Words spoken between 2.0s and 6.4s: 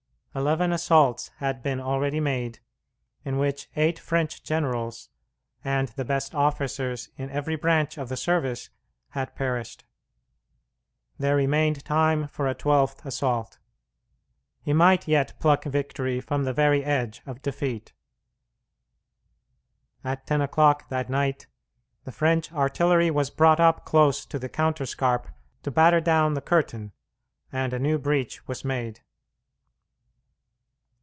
made, in which eight French generals and the best